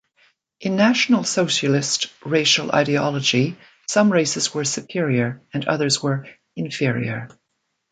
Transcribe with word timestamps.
In 0.59 0.77
National 0.77 1.23
Socialist 1.23 2.07
racial 2.25 2.71
ideology, 2.71 3.55
some 3.87 4.11
races 4.11 4.51
were 4.51 4.63
"superior" 4.65 5.43
and 5.53 5.63
others 5.65 5.99
"inferior". 6.55 7.29